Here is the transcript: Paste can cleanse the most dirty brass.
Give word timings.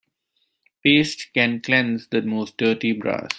Paste 0.83 1.27
can 1.31 1.61
cleanse 1.61 2.07
the 2.07 2.23
most 2.23 2.57
dirty 2.57 2.91
brass. 2.91 3.29